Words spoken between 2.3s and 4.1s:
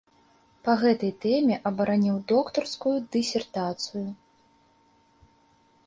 доктарскую дысертацыю.